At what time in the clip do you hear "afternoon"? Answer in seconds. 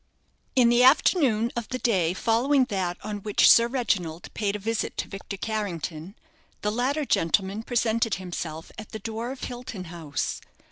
0.83-1.51